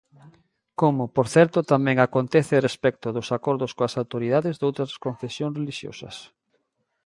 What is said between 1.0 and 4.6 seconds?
por certo, tamén acontece respecto dos acordos coas autoridades